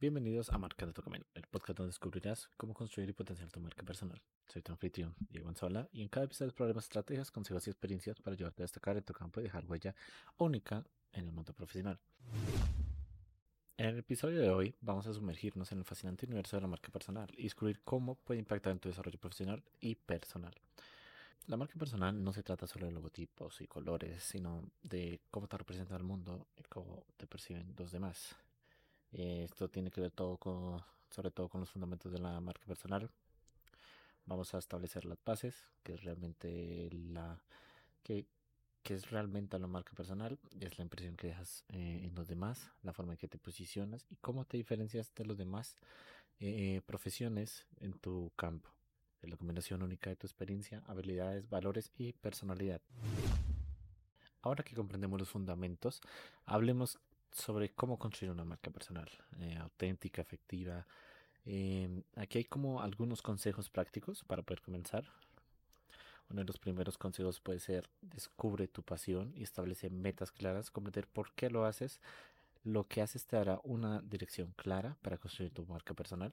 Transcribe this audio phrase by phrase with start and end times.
[0.00, 3.60] Bienvenidos a Marca de tu Camino, el podcast donde descubrirás cómo construir y potenciar tu
[3.60, 4.18] marca personal.
[4.48, 8.32] Soy tu anfitrión, Diego Anzola, y en cada episodio problemas, estrategias, consejos y experiencias para
[8.32, 9.94] ayudarte a destacar en tu campo y dejar huella
[10.38, 12.00] única en el mundo profesional.
[13.76, 16.90] En el episodio de hoy vamos a sumergirnos en el fascinante universo de la marca
[16.90, 20.54] personal y descubrir cómo puede impactar en tu desarrollo profesional y personal.
[21.46, 25.58] La marca personal no se trata solo de logotipos y colores, sino de cómo te
[25.58, 28.34] representa el mundo y cómo te perciben los demás.
[29.12, 32.64] Eh, esto tiene que ver todo con, sobre todo con los fundamentos de la marca
[32.66, 33.10] personal.
[34.26, 37.42] Vamos a establecer las bases, que es realmente la
[38.02, 38.26] que,
[38.84, 42.92] es realmente la marca personal, es la impresión que dejas eh, en los demás, la
[42.92, 45.76] forma en que te posicionas y cómo te diferencias de los demás
[46.40, 48.68] eh, profesiones en tu campo.
[49.22, 52.80] La combinación única de tu experiencia, habilidades, valores y personalidad.
[54.42, 56.00] Ahora que comprendemos los fundamentos,
[56.46, 56.98] hablemos
[57.32, 59.08] sobre cómo construir una marca personal
[59.40, 60.86] eh, auténtica, efectiva.
[61.46, 65.04] Em, aquí hay como algunos consejos prácticos para poder comenzar.
[66.28, 71.06] Uno de los primeros consejos puede ser descubre tu pasión y establece metas claras, comprender
[71.08, 72.00] por qué lo haces.
[72.62, 76.32] Lo que haces te dará una dirección clara para construir tu marca personal.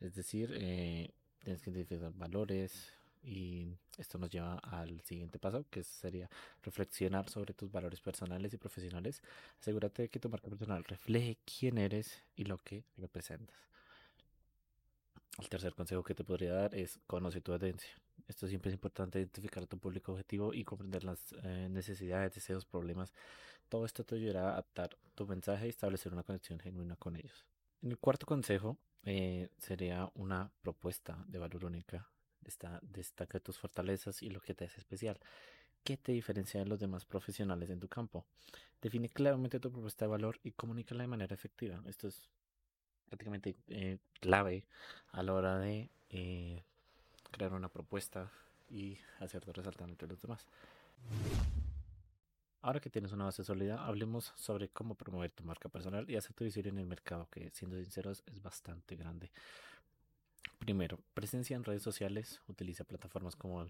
[0.00, 1.10] Es decir, eh,
[1.42, 2.92] tienes que identificar valores,
[3.26, 6.30] y esto nos lleva al siguiente paso, que sería
[6.62, 9.20] reflexionar sobre tus valores personales y profesionales.
[9.60, 13.56] Asegúrate de que tu marca personal refleje quién eres y lo que representas.
[15.38, 17.90] El tercer consejo que te podría dar es conoce tu audiencia.
[18.28, 22.64] Esto siempre es importante identificar a tu público objetivo y comprender las eh, necesidades, deseos,
[22.64, 23.12] problemas.
[23.68, 27.44] Todo esto te ayudará a adaptar tu mensaje y establecer una conexión genuina con ellos.
[27.82, 32.08] En el cuarto consejo eh, sería una propuesta de valor única
[32.82, 35.18] destaca tus fortalezas y lo que te hace especial.
[35.84, 38.24] ¿Qué te diferencia de los demás profesionales en tu campo?
[38.82, 41.80] Define claramente tu propuesta de valor y comunícala de manera efectiva.
[41.86, 42.28] Esto es
[43.08, 44.66] prácticamente eh, clave
[45.12, 46.64] a la hora de eh,
[47.30, 48.32] crear una propuesta
[48.68, 50.46] y hacerte resaltar entre los demás.
[52.62, 56.34] Ahora que tienes una base sólida, hablemos sobre cómo promover tu marca personal y hacer
[56.34, 59.30] tu visión en el mercado, que siendo sinceros es bastante grande.
[60.66, 62.42] Primero, presencia en redes sociales.
[62.48, 63.64] Utiliza plataformas como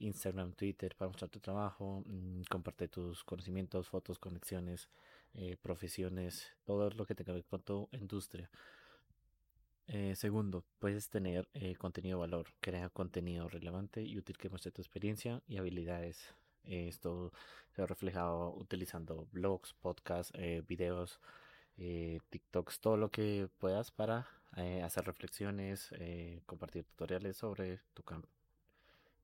[0.00, 2.02] Instagram, Twitter para mostrar tu trabajo.
[2.04, 4.88] Mm, comparte tus conocimientos, fotos, conexiones,
[5.34, 8.50] eh, profesiones, todo lo que tenga que ver con tu industria.
[9.86, 12.48] Eh, segundo, puedes tener eh, contenido de valor.
[12.60, 16.34] Crea contenido relevante y útil que muestre tu experiencia y habilidades.
[16.64, 17.32] esto
[17.70, 20.32] se ha reflejado utilizando blogs, podcasts,
[20.66, 21.20] videos
[21.78, 28.02] eh, TikToks, todo lo que puedas para eh, hacer reflexiones, eh, compartir tutoriales sobre tu
[28.02, 28.28] campo.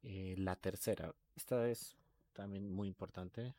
[0.03, 1.97] Eh, la tercera, esta es
[2.33, 3.55] también muy importante,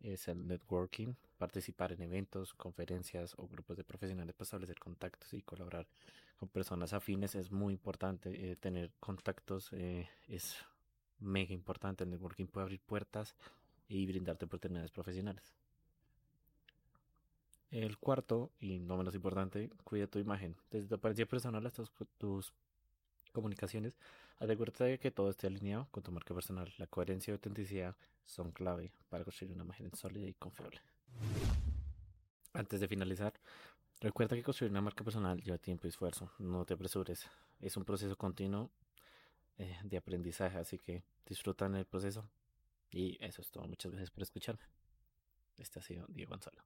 [0.00, 5.42] es el networking, participar en eventos, conferencias o grupos de profesionales para establecer contactos y
[5.42, 5.86] colaborar
[6.36, 8.56] con personas afines es muy importante.
[8.56, 10.56] tener contactos es
[11.18, 12.04] mega importante.
[12.04, 13.34] El networking puede abrir puertas
[13.88, 15.52] y brindarte oportunidades profesionales.
[17.70, 20.56] El cuarto, y no menos importante, cuida tu imagen.
[20.70, 21.84] Desde tu apariencia personal hasta
[22.16, 22.52] tus,
[23.32, 23.98] comunicaciones,
[24.38, 26.72] asegúrate de que todo esté alineado con tu marca personal.
[26.78, 30.80] La coherencia y autenticidad son clave para construir una imagen sólida y confiable.
[32.54, 33.34] Antes de finalizar,
[34.00, 36.32] recuerda que construir una marca personal lleva tiempo y esfuerzo.
[36.38, 37.28] No te apresures.
[37.60, 38.70] Es un proceso continuo
[39.58, 42.28] eh, de aprendizaje, así que disfrutan el proceso.
[42.90, 43.66] Y eso es todo.
[43.66, 44.62] Muchas gracias por escucharme.
[45.58, 46.62] Este ha sido Diego Gonzalo.